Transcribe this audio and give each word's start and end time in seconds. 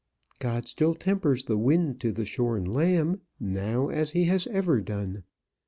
"God 0.39 0.67
still 0.67 0.95
tempers 0.95 1.43
the 1.43 1.59
wind 1.59 1.99
to 1.99 2.11
the 2.11 2.25
shorn 2.25 2.65
lamb, 2.65 3.21
now 3.39 3.89
as 3.89 4.09
he 4.13 4.23
has 4.23 4.47
ever 4.47 4.81
done. 4.81 5.21